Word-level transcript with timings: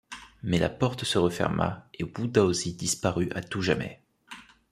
Mais 0.41 0.57
la 0.57 0.69
porte 0.69 1.03
se 1.03 1.19
referma 1.19 1.87
et 1.93 2.03
Wu 2.03 2.27
Daozi 2.27 2.73
disparut 2.73 3.29
à 3.35 3.41
tout 3.43 3.61
jamais. 3.61 4.01